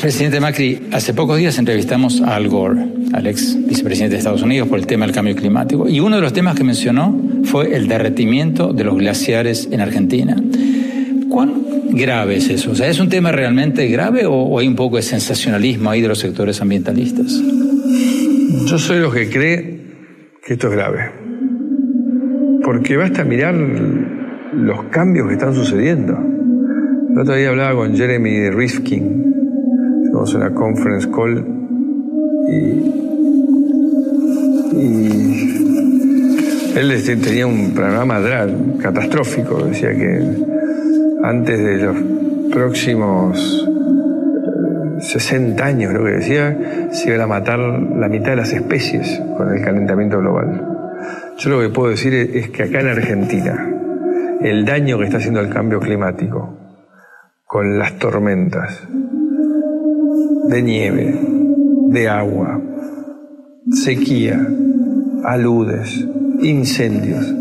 [0.00, 4.68] Presidente Macri, hace pocos días entrevistamos a Al Gore, al ex vicepresidente de Estados Unidos,
[4.68, 5.88] por el tema del cambio climático.
[5.88, 10.36] Y uno de los temas que mencionó fue el derretimiento de los glaciares en Argentina.
[11.28, 12.72] ¿Cuán grave es eso?
[12.72, 16.08] O sea, ¿es un tema realmente grave o, hay un poco de sensacionalismo ahí de
[16.08, 17.40] los sectores ambientalistas?
[18.66, 19.80] Yo soy los que cree
[20.44, 21.10] que esto es grave.
[22.64, 26.18] Porque basta mirar los cambios que están sucediendo.
[27.12, 29.28] El otro día hablaba con Jeremy Rifkin,
[30.04, 31.57] en una conference call
[32.48, 33.08] y,
[36.78, 38.20] él tenía un programa
[38.80, 40.22] catastrófico, decía que
[41.24, 41.96] antes de los
[42.52, 43.68] próximos
[45.00, 49.20] 60 eh, años, lo que decía, se iban a matar la mitad de las especies
[49.36, 50.78] con el calentamiento global.
[51.38, 53.74] Yo lo que puedo decir es que acá en Argentina,
[54.40, 56.56] el daño que está haciendo el cambio climático,
[57.44, 58.86] con las tormentas,
[60.48, 61.27] de nieve,
[61.90, 62.60] de agua,
[63.70, 64.46] sequía,
[65.24, 66.06] aludes,
[66.42, 67.34] incendios.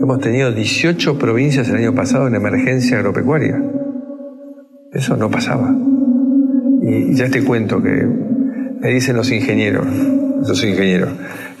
[0.00, 3.60] Hemos tenido 18 provincias el año pasado en emergencia agropecuaria.
[4.92, 5.74] Eso no pasaba.
[6.82, 8.06] Y ya te cuento que
[8.80, 9.86] me dicen los ingenieros,
[10.46, 11.10] los ingenieros,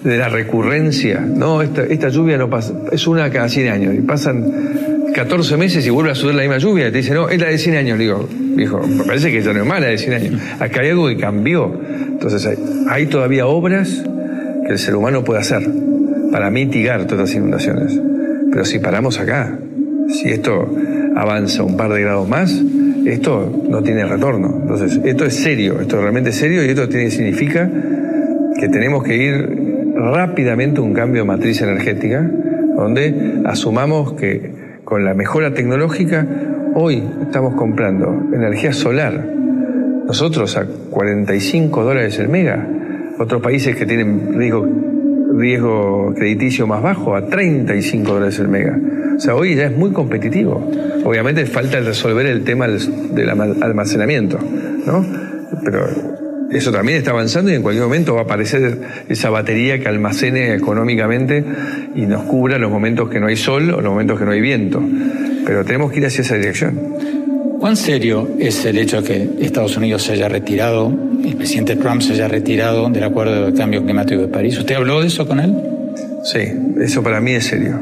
[0.02, 4.00] de la recurrencia, no, esta, esta lluvia no pasa, es una cada 100 años, y
[4.00, 4.44] pasan
[5.18, 7.48] 14 meses y vuelve a subir la misma lluvia, y te dicen, no, es la
[7.48, 10.40] de 100 años, digo, dijo, me parece que ya no es mala de 100 años,
[10.60, 11.74] acá hay algo que cambió.
[12.08, 12.56] Entonces
[12.88, 14.04] hay, todavía obras
[14.64, 15.68] que el ser humano puede hacer
[16.30, 18.00] para mitigar todas las inundaciones.
[18.52, 19.58] Pero si paramos acá,
[20.08, 20.72] si esto
[21.16, 22.62] avanza un par de grados más,
[23.04, 24.60] esto no tiene retorno.
[24.62, 27.68] Entonces, esto es serio, esto es realmente serio y esto significa
[28.60, 32.30] que tenemos que ir rápidamente a un cambio de matriz energética,
[32.76, 34.57] donde asumamos que
[34.88, 36.26] con la mejora tecnológica,
[36.74, 39.22] hoy estamos comprando energía solar,
[40.06, 42.66] nosotros a 45 dólares el mega,
[43.18, 44.66] otros países que tienen riesgo,
[45.34, 48.78] riesgo crediticio más bajo a 35 dólares el mega.
[49.14, 50.66] O sea, hoy ya es muy competitivo.
[51.04, 53.28] Obviamente falta resolver el tema del
[53.60, 54.38] almacenamiento,
[54.86, 55.04] ¿no?
[55.64, 55.86] Pero
[56.50, 60.54] eso también está avanzando y en cualquier momento va a aparecer esa batería que almacene
[60.54, 61.44] económicamente
[61.94, 64.40] y nos cubra los momentos que no hay sol o los momentos que no hay
[64.40, 64.82] viento.
[65.44, 66.78] Pero tenemos que ir hacia esa dirección.
[67.60, 70.92] ¿Cuán serio es el hecho de que Estados Unidos se haya retirado,
[71.24, 74.58] el presidente Trump se haya retirado del Acuerdo de Cambio Climático de París?
[74.58, 75.54] ¿Usted habló de eso con él?
[76.22, 76.40] Sí,
[76.80, 77.78] eso para mí es serio.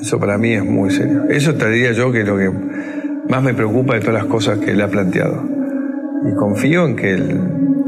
[0.00, 1.24] Eso para mí es muy serio.
[1.28, 2.50] Eso te diría yo que es lo que
[3.28, 5.42] más me preocupa de todas las cosas que él ha planteado.
[6.30, 7.16] Y confío en que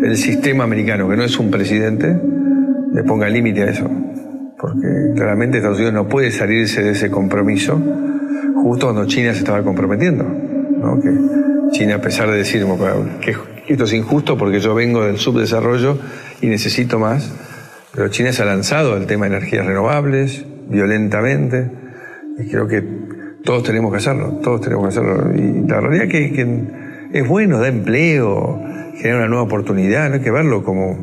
[0.09, 2.17] el, sistema americano, que no es un presidente,
[2.93, 3.91] le ponga límite a eso.
[4.59, 7.81] Porque claramente Estados Unidos no puede salirse de ese compromiso
[8.63, 10.25] justo cuando China se estaba comprometiendo.
[10.25, 11.01] ¿no?
[11.01, 11.11] Que
[11.71, 12.65] China, a pesar de decir
[13.21, 13.37] que
[13.69, 15.99] esto es injusto porque yo vengo del subdesarrollo
[16.41, 17.31] y necesito más,
[17.95, 21.71] pero China se ha lanzado al tema de energías renovables violentamente
[22.39, 22.83] y creo que
[23.45, 25.35] todos tenemos que hacerlo, todos tenemos que hacerlo.
[25.35, 26.65] Y la realidad es que,
[27.13, 28.61] es bueno, da empleo,
[28.99, 30.97] genera una nueva oportunidad, no hay que verlo como,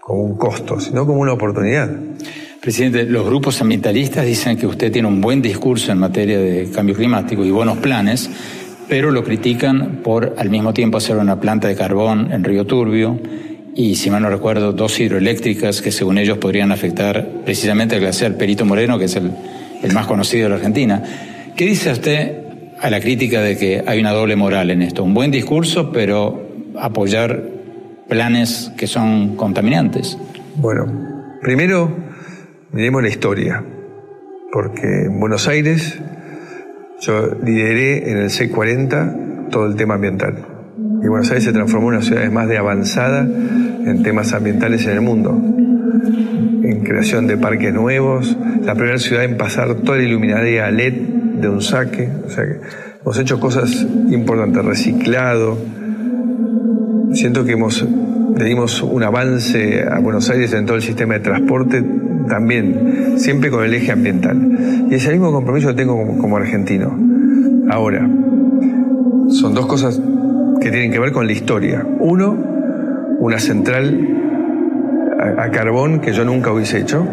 [0.00, 1.90] como un costo, sino como una oportunidad.
[2.60, 6.94] Presidente, los grupos ambientalistas dicen que usted tiene un buen discurso en materia de cambio
[6.94, 8.30] climático y buenos planes,
[8.88, 13.18] pero lo critican por al mismo tiempo hacer una planta de carbón en Río Turbio
[13.74, 18.36] y, si mal no recuerdo, dos hidroeléctricas que según ellos podrían afectar precisamente al glaciar
[18.36, 19.30] Perito Moreno, que es el,
[19.82, 21.02] el más conocido de la Argentina.
[21.56, 22.42] ¿Qué dice usted
[22.80, 25.02] a la crítica de que hay una doble moral en esto?
[25.02, 27.42] Un buen discurso, pero apoyar
[28.08, 30.18] planes que son contaminantes.
[30.56, 30.86] Bueno,
[31.40, 31.90] primero
[32.72, 33.64] miremos la historia,
[34.52, 36.00] porque en Buenos Aires
[37.00, 40.46] yo lideré en el C40 todo el tema ambiental.
[41.02, 44.92] Y Buenos Aires se transformó en una ciudad más de avanzada en temas ambientales en
[44.92, 45.40] el mundo
[46.64, 50.94] en creación de parques nuevos, la primera ciudad en pasar toda la iluminaría a LED
[51.40, 52.44] de un saque, o sea
[53.02, 55.58] hemos hecho cosas importantes, reciclado.
[57.22, 57.86] Siento que hemos,
[58.36, 61.80] le dimos un avance a Buenos Aires en todo el sistema de transporte,
[62.28, 64.88] también, siempre con el eje ambiental.
[64.90, 66.98] Y ese mismo compromiso lo tengo como, como argentino.
[67.70, 68.10] Ahora,
[69.28, 70.02] son dos cosas
[70.60, 71.86] que tienen que ver con la historia.
[72.00, 72.36] Uno,
[73.20, 74.04] una central
[75.38, 77.06] a, carbón que yo nunca hubiese hecho,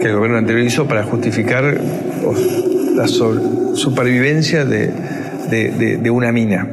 [0.00, 1.76] que el gobierno anterior hizo para justificar
[2.94, 6.68] la supervivencia de, una mina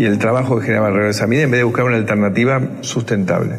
[0.00, 2.58] y el trabajo que generaba alrededor de esa mina en vez de buscar una alternativa
[2.80, 3.56] sustentable.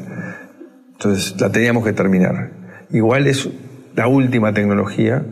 [0.94, 2.50] Entonces la teníamos que terminar.
[2.90, 3.48] Igual es
[3.96, 5.24] la última tecnología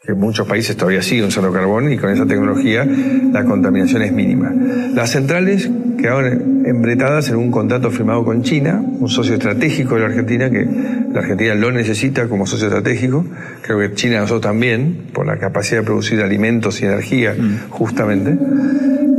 [0.00, 2.86] que muchos países todavía siguen usando carbón y con esa tecnología
[3.32, 4.54] la contaminación es mínima.
[4.94, 10.06] Las centrales quedaron embretadas en un contrato firmado con China, un socio estratégico de la
[10.06, 10.64] Argentina, que
[11.12, 13.24] la Argentina lo necesita como socio estratégico,
[13.62, 17.70] creo que China nosotros también, por la capacidad de producir alimentos y energía, mm.
[17.70, 18.38] justamente,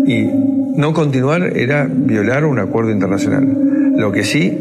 [0.08, 3.46] y no continuar era violar un acuerdo internacional.
[3.98, 4.58] Lo que sí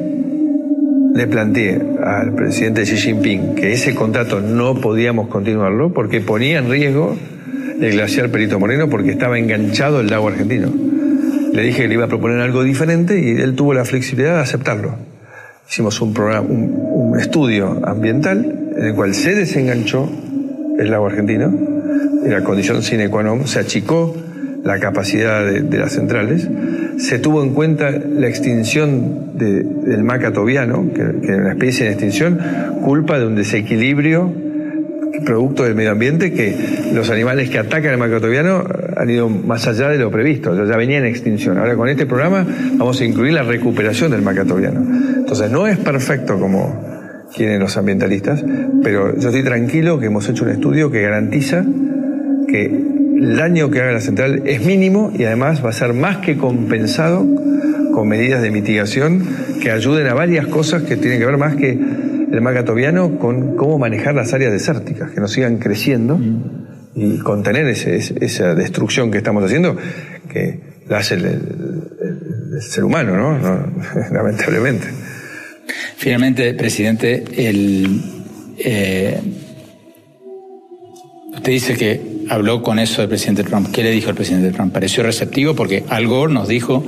[1.15, 6.71] le planteé al presidente Xi Jinping que ese contrato no podíamos continuarlo porque ponía en
[6.71, 7.17] riesgo
[7.81, 10.69] el glaciar Perito Moreno porque estaba enganchado el lago argentino.
[11.53, 14.41] Le dije que le iba a proponer algo diferente y él tuvo la flexibilidad de
[14.41, 14.97] aceptarlo.
[15.71, 20.11] Hicimos un, programa, un, estudio ambiental en el cual se desenganchó
[20.81, 21.53] el lago argentino,
[22.25, 24.15] era condición sine qua non, se achicó
[24.65, 26.49] la capacidad de, las centrales,
[26.99, 31.93] se tuvo en cuenta la extinción del maca tobiano, que, que es una especie en
[31.93, 32.39] extinción,
[32.83, 34.33] culpa de un desequilibrio
[35.25, 36.55] producto del medio ambiente que
[36.95, 38.65] los animales que atacan el maca tobiano
[38.97, 41.59] han ido más allá de lo previsto, ya venía en extinción.
[41.59, 44.81] Ahora con este programa vamos a incluir la recuperación del maca tobiano.
[45.17, 48.45] Entonces no es perfecto como quieren los ambientalistas,
[48.83, 51.65] pero yo estoy tranquilo que hemos hecho un estudio que garantiza
[52.49, 56.19] que el daño que haga la central es mínimo y además va a ser más
[56.19, 57.27] que compensado
[57.93, 59.27] con medidas de mitigación
[59.61, 63.79] que ayuden a varias cosas que tienen que ver más que el macatoviano con cómo
[63.79, 66.21] manejar las áreas desérticas, que no sigan creciendo
[66.95, 69.77] y contener esa destrucción que estamos haciendo,
[70.33, 73.39] que la hace el, ser humano, ¿no?
[74.13, 74.87] Lamentablemente.
[75.97, 78.01] Finalmente, presidente, el,
[78.59, 79.19] eh,
[81.35, 83.71] usted dice que habló con eso del presidente Trump.
[83.73, 84.73] ¿Qué le dijo el presidente Trump?
[84.73, 85.55] ¿Pareció receptivo?
[85.55, 86.85] Porque Al Gore nos dijo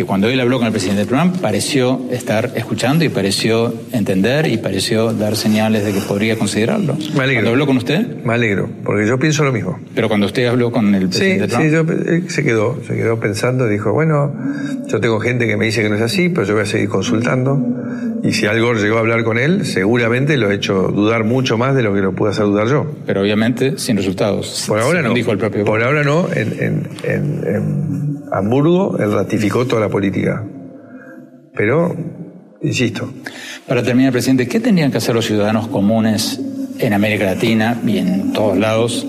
[0.00, 4.56] que cuando él habló con el presidente Trump pareció estar escuchando y pareció entender y
[4.56, 6.96] pareció dar señales de que podría considerarlo.
[7.14, 7.42] Me alegro.
[7.42, 8.24] ¿Cuando habló con usted?
[8.24, 9.78] Me alegro, porque yo pienso lo mismo.
[9.94, 11.64] Pero cuando usted habló con el presidente Trump.
[11.64, 14.32] Sí, yo, él se quedó, se quedó pensando, dijo, bueno,
[14.86, 16.88] yo tengo gente que me dice que no es así, pero yo voy a seguir
[16.88, 17.62] consultando.
[18.22, 21.74] Y si algo llegó a hablar con él, seguramente lo ha hecho dudar mucho más
[21.74, 22.86] de lo que lo pude hacer dudar yo.
[23.04, 24.64] Pero obviamente sin resultados.
[24.66, 25.12] Por ahora no.
[25.12, 26.26] Dijo el propio Por ahora no.
[26.32, 30.44] en, en Hamburgo, él ratificó toda la política.
[31.54, 31.94] Pero,
[32.62, 33.12] insisto.
[33.66, 36.40] Para terminar, presidente, ¿qué tendrían que hacer los ciudadanos comunes
[36.78, 39.06] en América Latina y en todos lados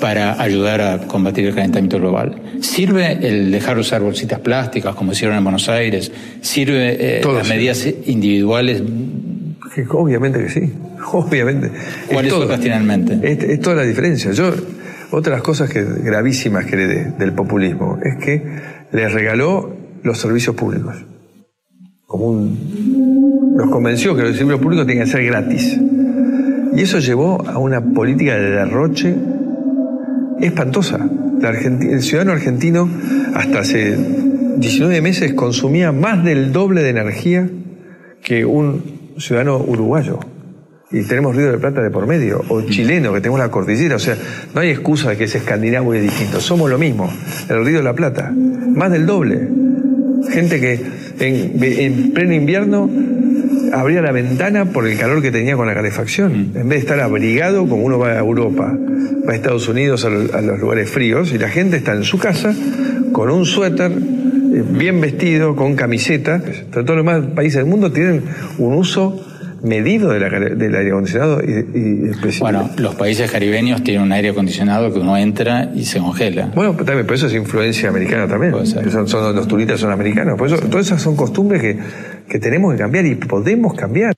[0.00, 2.42] para ayudar a combatir el calentamiento global?
[2.60, 6.12] ¿Sirve el dejar de usar bolsitas plásticas como hicieron en Buenos Aires?
[6.40, 8.82] ¿Sirve eh, las medidas individuales?
[9.90, 10.72] obviamente que sí,
[11.12, 11.70] obviamente.
[12.12, 13.18] ¿Cuáles otras tienen en mente?
[13.22, 14.32] Es, es, toda la diferencia.
[14.32, 14.52] Yo
[15.10, 18.42] otra de las cosas que, gravísimas que del populismo es que
[18.92, 20.96] les regaló los servicios públicos.
[22.06, 25.78] Como un, los convenció que los servicios públicos tienen que ser gratis.
[26.74, 29.14] Y eso llevó a una política de derroche
[30.40, 31.08] espantosa.
[31.42, 32.88] el ciudadano argentino
[33.34, 33.96] hasta hace
[34.58, 37.48] 19 meses consumía más del doble de energía
[38.22, 40.20] que un ciudadano uruguayo
[40.90, 43.98] y tenemos Río de Plata de por medio, o chileno, que tenemos la cordillera, o
[43.98, 44.16] sea,
[44.54, 47.12] no hay excusa de que es escandinavo y es distinto, somos lo mismo,
[47.48, 49.48] el Río de la Plata, más del doble.
[50.30, 50.80] Gente que
[51.20, 52.90] en, pleno invierno
[53.72, 57.00] abría la ventana por el calor que tenía con la calefacción, en vez de estar
[57.00, 58.74] abrigado como uno va a Europa,
[59.28, 62.54] va a Estados Unidos a, los lugares fríos, y la gente está en su casa
[63.12, 66.40] con un suéter, eh, bien vestido, con camiseta.
[66.70, 68.22] Todos los demás países del mundo tienen
[68.56, 69.27] un uso
[69.62, 75.16] medido del aire acondicionado y, Bueno, los países caribeños tienen un aire acondicionado que uno
[75.16, 76.50] entra y se congela.
[76.54, 78.54] Bueno, también, por eso es influencia americana también.
[79.08, 80.38] Son, los turistas son americanos.
[80.38, 81.78] Por eso, todas esas son costumbres que,
[82.28, 84.14] que tenemos que cambiar y podemos cambiar.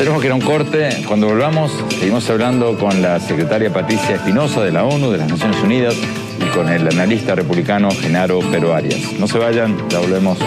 [0.00, 0.88] Tenemos que ir a un corte.
[1.06, 5.62] Cuando volvamos, seguimos hablando con la secretaria Patricia Espinosa de la ONU, de las Naciones
[5.62, 5.94] Unidas,
[6.38, 9.12] y con el analista republicano Genaro Pero Arias.
[9.18, 10.38] No se vayan, ya volvemos.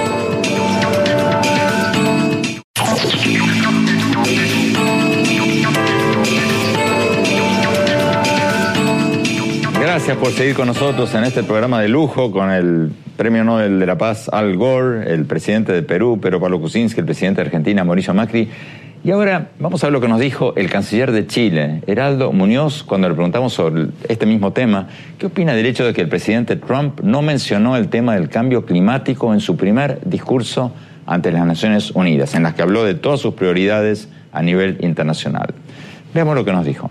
[9.94, 13.86] Gracias por seguir con nosotros en este programa de lujo con el Premio Nobel de
[13.86, 17.84] la Paz Al Gore, el presidente de Perú, Pedro Pablo Kuczynski, el presidente de Argentina,
[17.84, 18.50] Mauricio Macri.
[19.04, 22.82] Y ahora vamos a ver lo que nos dijo el canciller de Chile, Heraldo Muñoz,
[22.82, 24.88] cuando le preguntamos sobre este mismo tema.
[25.20, 28.66] ¿Qué opina del hecho de que el presidente Trump no mencionó el tema del cambio
[28.66, 30.74] climático en su primer discurso
[31.06, 35.54] ante las Naciones Unidas, en las que habló de todas sus prioridades a nivel internacional?
[36.16, 36.90] Veamos lo que nos dijo.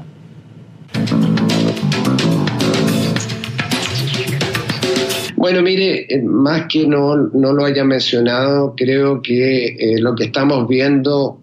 [5.43, 10.69] Bueno, mire, eh, más que no, lo haya mencionado, creo que eh, lo que estamos
[10.69, 11.43] viendo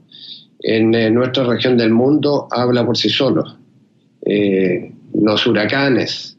[0.62, 3.43] en, eh, nuestra región del mundo habla por sí solo.
[5.13, 6.38] los huracanes,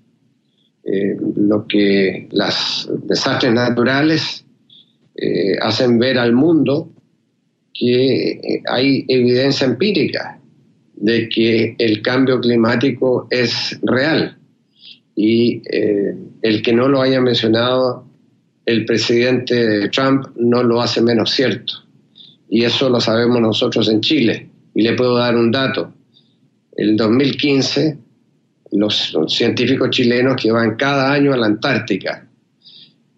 [1.37, 4.47] lo que los desastres naturales
[5.61, 6.89] hacen ver al mundo
[7.75, 10.41] que hay evidencia empírica
[10.95, 14.40] de que el cambio climático es real
[15.23, 18.07] y eh, el que no lo haya mencionado
[18.65, 21.75] el presidente Trump no lo hace menos cierto.
[22.49, 24.49] Y eso lo sabemos nosotros en Chile.
[24.75, 25.93] Y le puedo dar un dato.
[26.75, 27.99] El 2015,
[28.73, 32.27] los, científicos chilenos que van cada año a la Antártica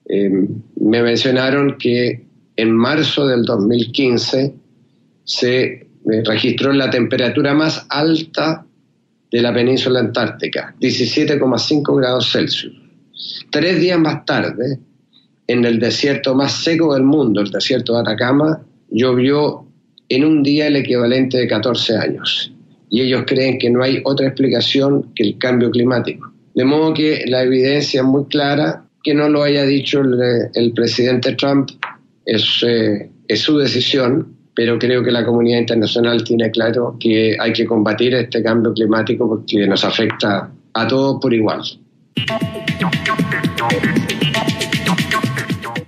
[0.07, 0.48] em,
[0.80, 2.24] me mencionaron que
[2.57, 4.55] en marzo del 2015
[5.22, 5.86] se eh,
[6.24, 8.66] registró la temperatura más alta
[9.33, 12.74] de la península antártica, 17,5 grados Celsius.
[13.51, 14.78] Tres días más tarde,
[15.47, 19.66] en el desierto más seco del mundo, el desierto de Atacama, llovió
[20.09, 22.53] en un día el equivalente de 14 años.
[22.91, 26.30] Y ellos creen que no hay otra explicación que el cambio climático.
[26.55, 31.35] De modo que la evidencia es muy clara, que no lo haya dicho el, presidente
[31.35, 31.70] Trump
[32.26, 37.53] es, eh, es su decisión, pero creo que la comunidad internacional tiene claro que hay
[37.53, 41.62] que combatir este cambio climático porque nos afecta a todos por igual.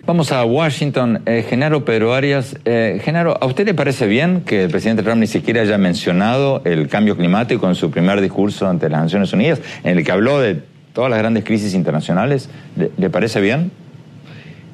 [0.07, 1.23] Vamos a Washington.
[1.25, 2.57] Eh, Genaro Pedro Arias.
[2.67, 6.61] Eh, Genaro, ¿a usted le parece bien que el presidente Trump ni siquiera haya mencionado
[6.67, 10.41] el cambio climático en su primer discurso ante las Naciones Unidas, en el que habló
[10.41, 10.61] de
[10.93, 12.51] todas las grandes crisis internacionales?
[12.77, 13.71] ¿Le, parece bien?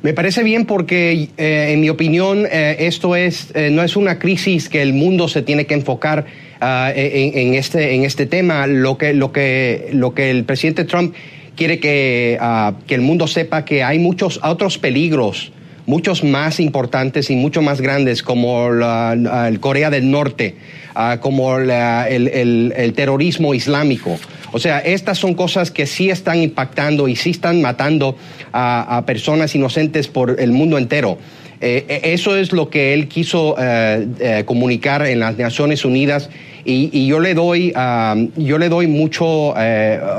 [0.03, 4.81] Me parece bien porque, eh, en mi opinión, esto es, no es una crisis que
[4.81, 6.25] el mundo se tiene que enfocar
[6.61, 8.67] ah, en, este, en este tema.
[8.67, 11.15] Lo que, lo, que, lo que el presidente Trump
[11.61, 15.53] quiere que, ah, que el mundo sepa que hay muchos otros peligros,
[15.85, 20.55] muchos más importantes y mucho más grandes, como la, el Corea del Norte,
[20.95, 24.19] ah, como el, el, terrorismo islámico.
[24.53, 28.17] O sea, estas son cosas que sí están impactando y sí están matando
[28.53, 31.19] a, personas inocentes por el mundo entero.
[31.61, 36.31] Eh, e, eso es lo que él quiso eh, eh, comunicar en las Naciones Unidas
[36.65, 37.73] y, yo le doy,
[38.37, 39.55] yo le doy mucho,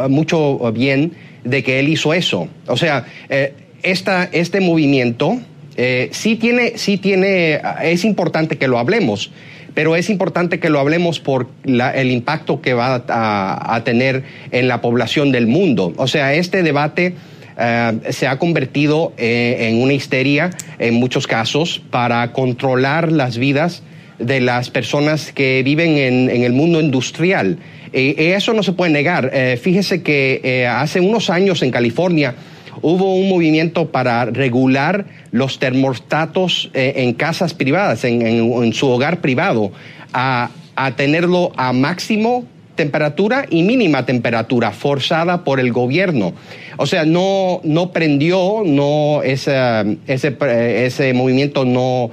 [0.09, 1.11] mucho bien
[1.43, 2.47] de que él hizo eso.
[2.67, 3.53] O sea, eh,
[3.84, 5.39] este movimiento
[5.77, 9.32] eh, sí tiene, sí tiene, es importante que lo hablemos,
[9.74, 14.82] pero es importante que lo hablemos por el impacto que va a, tener en la
[14.82, 15.93] población del mundo.
[15.97, 17.15] O sea, este debate
[17.57, 23.84] eh, se ha convertido en una histeria en muchos casos para controlar las vidas
[24.22, 27.57] de las personas que viven en, el mundo industrial.
[27.93, 29.32] Y eso no se puede negar.
[29.34, 32.36] Eh, fíjese que eh, hace unos años en California
[32.82, 39.72] hubo un movimiento para regular los termostatos eh, en casas privadas, en, su hogar privado,
[40.13, 40.49] a,
[40.95, 42.45] tenerlo a máximo
[42.76, 46.34] temperatura y mínima temperatura forzada por el gobierno.
[46.78, 50.36] O sea, no, no prendió, no ese, ese,
[50.86, 52.09] ese movimiento no,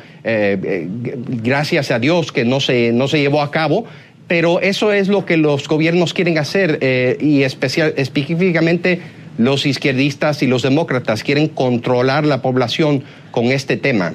[1.42, 3.86] gracias a Dios que no se, no se llevó a cabo,
[4.28, 9.00] pero eso es lo que los gobiernos quieren hacer eh, y especial, específicamente
[9.38, 14.14] los izquierdistas y los demócratas quieren controlar la población con este tema.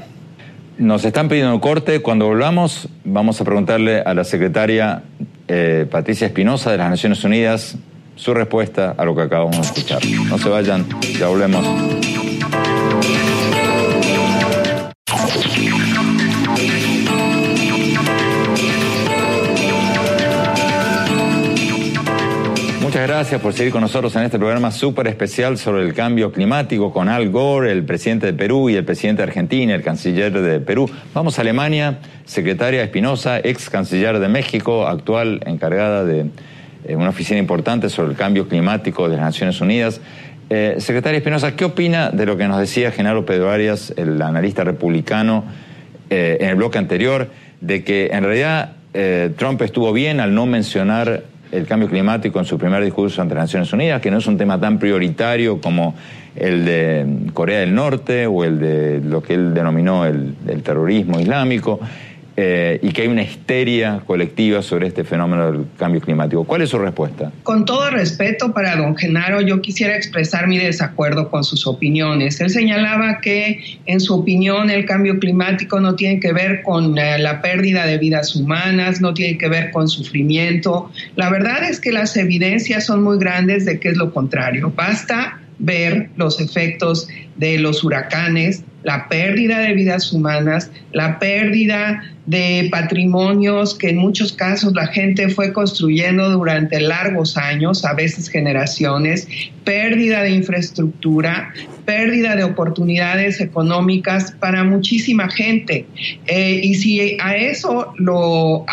[0.77, 2.01] Nos están pidiendo corte.
[2.01, 5.03] Cuando volvamos, vamos a preguntarle a la secretaria
[5.47, 7.77] eh, Patricia Espinosa de las Naciones Unidas
[8.15, 10.01] su respuesta a lo que acabamos de escuchar.
[10.27, 10.85] No se vayan,
[11.17, 12.22] ya volvemos.
[23.03, 26.93] Muchas gracias por seguir con nosotros en este programa súper especial sobre el cambio climático
[26.93, 30.61] con Al Gore, el presidente de Perú y el presidente de Argentina, el canciller de
[30.61, 30.89] Perú.
[31.13, 36.27] Vamos a Alemania, secretaria Espinosa, ex canciller de México, actual encargada de
[36.85, 39.99] eh, una oficina importante sobre el cambio climático de las Naciones Unidas.
[40.49, 44.63] Eh, secretaria Espinosa, ¿qué opina de lo que nos decía Genaro Pedro Arias, el analista
[44.63, 45.43] republicano,
[46.09, 47.27] eh, en el bloque anterior,
[47.59, 48.77] de que en realidad
[49.37, 51.23] Trump estuvo bien al no mencionar
[51.53, 54.37] el cambio climático en su primer discurso ante las Naciones Unidas, que no es un
[54.37, 55.93] tema tan prioritario como
[56.35, 61.79] el de Corea del Norte o el de lo que él denominó el, terrorismo islámico.
[62.35, 66.43] Eh, y que hay una histeria colectiva sobre este fenómeno del cambio climático.
[66.43, 67.31] ¿Cuál es su respuesta?
[67.43, 72.41] Con todo respeto para don Genaro, yo quisiera expresar mi desacuerdo con sus opiniones.
[72.41, 77.19] Él señalaba que, en su opinión, el cambio climático no tiene que ver con eh,
[77.19, 80.89] la pérdida de vidas humanas, no tiene que ver con sufrimiento.
[81.15, 84.73] La verdad es que las evidencias son muy grandes de que es lo contrario.
[84.75, 92.69] Basta ver los efectos de los huracanes, la pérdida de vidas humanas, la pérdida de
[92.71, 99.27] patrimonios que en muchos casos la gente fue construyendo durante largos años, a veces generaciones,
[99.63, 101.53] pérdida de infraestructura,
[101.85, 105.85] pérdida de oportunidades económicas para muchísima gente.
[106.27, 108.65] Eh, y si a eso lo,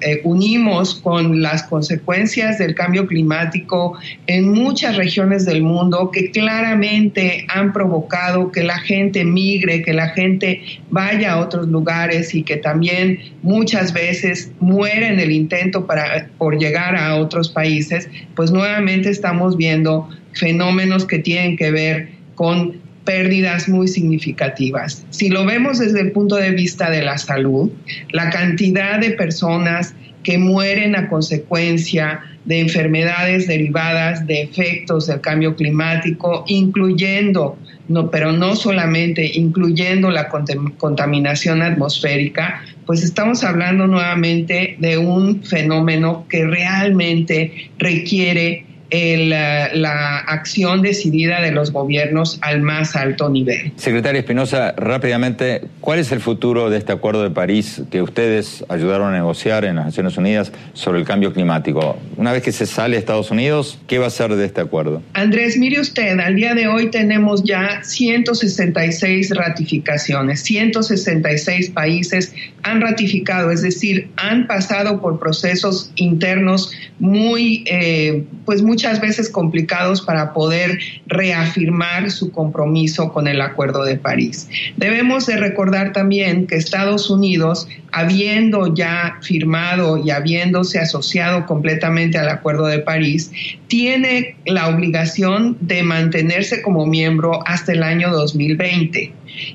[0.00, 7.46] eh, unimos con las consecuencias del cambio climático en muchas regiones del mundo que claramente
[7.48, 10.62] han provocado que la gente migre, que la gente
[10.96, 16.58] vaya a otros lugares y que también muchas veces muere en el intento para, por
[16.58, 23.68] llegar a otros países, pues nuevamente estamos viendo fenómenos que tienen que ver con pérdidas
[23.68, 25.04] muy significativas.
[25.10, 27.70] Si lo vemos desde el punto de vista de la salud,
[28.12, 29.94] la cantidad de personas
[30.26, 37.56] que mueren a consecuencia de enfermedades derivadas de efectos del cambio climático, incluyendo,
[37.86, 46.26] no, pero no solamente, incluyendo la contaminación atmosférica, pues estamos hablando nuevamente de un fenómeno
[46.28, 53.72] que realmente requiere la acción decidida de los gobiernos al más alto nivel.
[53.76, 59.12] Secretaria Espinosa, rápidamente, ¿cuál es el futuro de este Acuerdo de París que ustedes ayudaron
[59.12, 61.98] a negociar en las Naciones Unidas sobre el cambio climático?
[62.16, 65.02] Una vez que se sale Estados Unidos, ¿qué va a ser de este acuerdo?
[65.12, 73.50] Andrés, mire usted, al día de hoy tenemos ya 166 ratificaciones, 166 países han ratificado,
[73.50, 80.78] es decir, han pasado por procesos internos muy, eh, pues muchas veces complicados para poder
[81.06, 84.50] reafirmar su compromiso con el Acuerdo de París.
[84.76, 92.28] Debemos de recordar también que Estados Unidos, habiendo ya firmado y habiéndose asociado completamente al
[92.28, 93.32] Acuerdo de París,
[93.66, 99.10] tiene la obligación de mantenerse como miembro hasta el año 2020.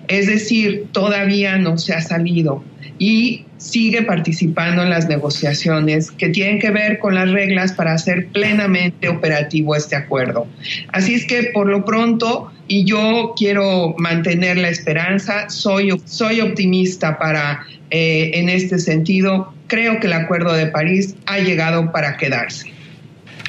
[0.07, 2.63] Es decir, todavía no se ha salido
[3.02, 8.28] y sigue participando en las negociaciones que tienen que ver con las reglas para hacer
[8.28, 10.45] plenamente operativo este acuerdo.
[10.89, 17.18] Así es que por lo pronto, y yo quiero mantener la esperanza, soy, soy optimista
[17.18, 22.72] para, eh, en este sentido, creo que el acuerdo de París ha llegado para quedarse.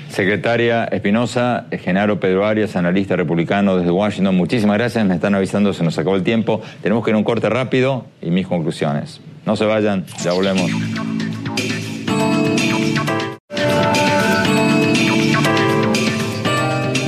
[0.08, 5.04] Secretaria Espinosa, Genaro Pedro Arias, analista republicano desde Washington, muchísimas gracias.
[5.04, 6.62] Me están avisando, se nos acabó el tiempo.
[6.80, 9.20] Tenemos que ir a un corte rápido y mis conclusiones.
[9.44, 10.70] No se vayan, ya volvemos.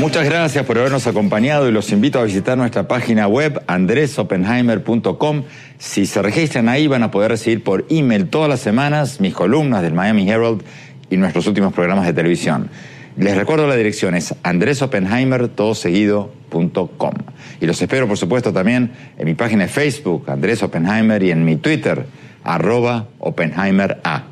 [0.05, 5.45] Muchas gracias por habernos acompañado y los invito a visitar nuestra página web andresopenheimer.com.
[5.79, 9.83] Si se registran ahí van a poder recibir por email todas las semanas mis columnas
[9.83, 10.63] del Miami Herald
[11.09, 12.69] y nuestros últimos programas de televisión.
[13.17, 17.15] Les recuerdo la dirección es andresopenheimer.com.
[17.61, 21.45] Y los espero, por supuesto, también en mi página de Facebook, Andrés Oppenheimer, y en
[21.45, 22.05] mi Twitter,
[22.45, 24.23] arroba Oppenheimer A.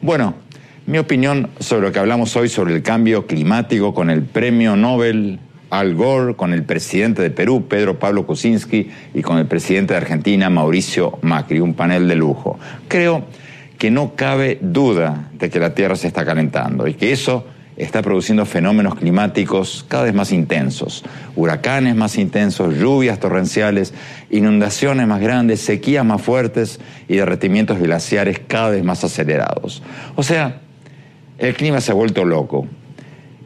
[0.00, 0.34] Bueno,
[0.86, 5.40] mi opinión sobre lo que hablamos hoy sobre el cambio climático con el premio Nobel
[5.70, 9.98] Al Gore, con el presidente de Perú, Pedro Pablo Kuczynski, y con el presidente de
[9.98, 12.58] Argentina, Mauricio Macri, un panel de lujo.
[12.88, 13.24] Creo
[13.78, 17.46] que no cabe duda de que la Tierra se está calentando y que eso
[17.76, 21.04] está produciendo fenómenos climáticos cada vez más intensos,
[21.34, 23.92] huracanes más intensos, lluvias torrenciales,
[24.30, 29.82] inundaciones más grandes, sequías más fuertes y derretimientos glaciares cada vez más acelerados.
[30.14, 30.60] O sea,
[31.38, 32.66] el clima se ha vuelto loco.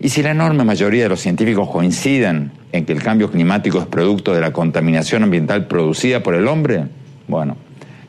[0.00, 3.86] Y si la enorme mayoría de los científicos coinciden en que el cambio climático es
[3.86, 6.84] producto de la contaminación ambiental producida por el hombre,
[7.26, 7.56] bueno,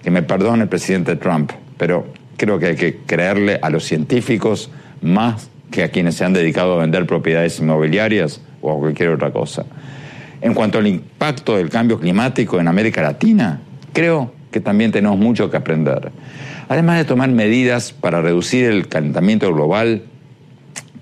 [0.03, 2.07] que me perdone el presidente Trump, pero
[2.37, 4.69] creo que hay que creerle a los científicos
[5.01, 9.31] más que a quienes se han dedicado a vender propiedades inmobiliarias o a cualquier otra
[9.31, 9.65] cosa.
[10.41, 13.61] En cuanto al impacto del cambio climático en América Latina,
[13.93, 16.11] creo que también tenemos mucho que aprender.
[16.69, 20.03] Además de tomar medidas para reducir el calentamiento global,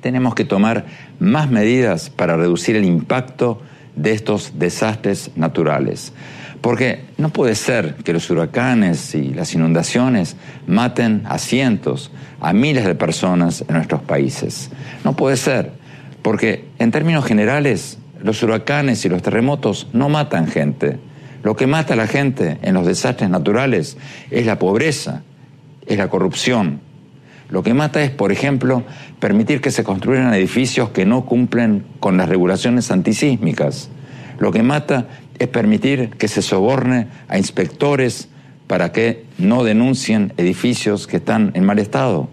[0.01, 0.85] tenemos que tomar
[1.19, 3.61] más medidas para reducir el impacto
[3.95, 6.13] de estos desastres naturales.
[6.61, 10.35] Porque no puede ser que los huracanes y las inundaciones
[10.65, 14.69] maten a cientos, a miles de personas en nuestros países.
[15.03, 15.73] No puede ser,
[16.21, 20.99] porque en términos generales los huracanes y los terremotos no matan gente.
[21.43, 23.97] Lo que mata a la gente en los desastres naturales
[24.31, 25.21] es la pobreza,
[25.85, 26.81] es la corrupción.
[27.49, 28.83] Lo que mata es, por ejemplo,
[29.19, 33.89] permitir que se construyan edificios que no cumplen con las regulaciones antisísmicas.
[34.39, 35.07] Lo que mata
[35.39, 38.29] es permitir que se soborne a inspectores
[38.67, 42.29] para que no denuncien edificios que están en mal estado.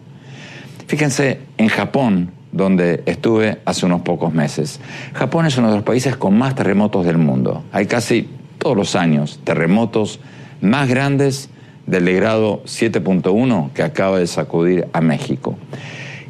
[0.87, 4.81] Fíjense, en Japón, donde estuve hace unos pocos meses.
[5.13, 7.65] Japón es uno de los países con más terremotos del mundo.
[7.73, 8.29] Hay casi
[8.59, 10.21] todos los años terremotos
[10.61, 11.51] más grandes
[11.87, 15.57] del grado 7.1 que acaba de sacudir a México.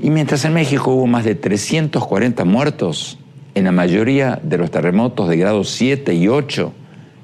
[0.00, 3.18] Y mientras en México hubo más de 340 muertos,
[3.54, 6.72] en la mayoría de los terremotos de grado 7 y 8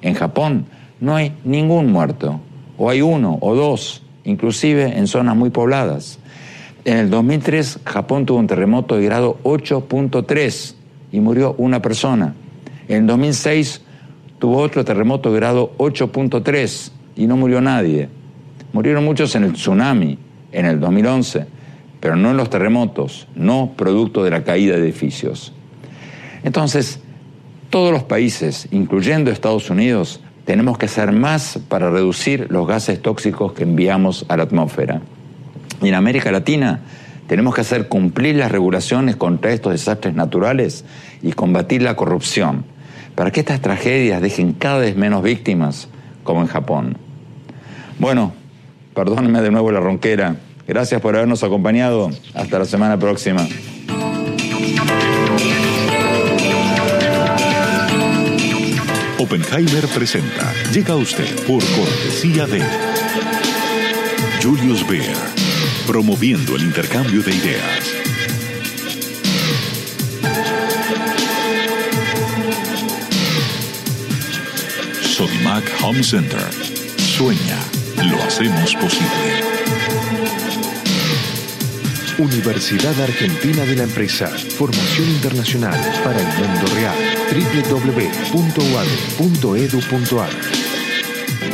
[0.03, 0.67] en Japón
[1.01, 2.41] no hay ningún muerto,
[2.79, 6.19] o hay uno o dos, inclusive en zonas muy pobladas.
[6.85, 10.75] En el 2003 Japón tuvo un terremoto de grado 8.3
[11.13, 12.35] y murió una persona.
[12.89, 13.83] En el 2006
[14.39, 18.09] tuvo otro terremoto de grado 8.3 y no murió nadie.
[18.73, 20.19] Murieron muchos en el tsunami
[20.53, 21.47] en el 2011,
[22.01, 25.53] pero no en los terremotos, no producto de la caída de edificios.
[26.43, 27.01] Entonces,
[27.71, 33.53] todos los países, incluyendo Estados Unidos, tenemos que hacer más para reducir los gases tóxicos
[33.53, 35.01] que enviamos a la atmósfera.
[35.81, 36.81] Y en América Latina
[37.29, 40.85] tenemos que hacer cumplir las regulaciones contra estos desastres naturales
[41.23, 42.65] y combatir la corrupción,
[43.15, 45.89] para que estas tragedias dejen cada vez menos víctimas,
[46.25, 46.97] como en Japón.
[48.01, 48.33] Bueno,
[48.95, 50.37] perdónenme de nuevo la ronquera.
[50.67, 52.11] Gracias por habernos acompañado.
[52.35, 53.47] Hasta la semana próxima.
[59.31, 60.53] Oppenheimer presenta.
[60.73, 62.61] Llega usted por cortesía de
[64.43, 65.17] Julius Baer,
[65.87, 67.93] promoviendo el intercambio de ideas.
[75.01, 76.43] Sodimac Home Center.
[76.97, 77.59] Sueña,
[78.03, 79.60] lo hacemos posible.
[82.21, 84.29] Universidad Argentina de la Empresa.
[84.29, 86.95] Formación internacional para el mundo real.
[87.33, 88.61] www.uad.edu.ar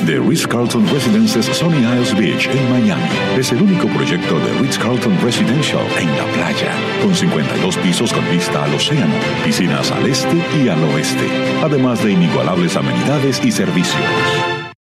[0.04, 3.08] The Ritz-Carlton Residences Sunny Isles Beach en Miami
[3.38, 8.64] es el único proyecto de Ritz-Carlton Residential en la playa, con 52 pisos con vista
[8.64, 9.14] al océano,
[9.44, 11.28] piscinas al este y al oeste,
[11.62, 14.65] además de inigualables amenidades y servicios.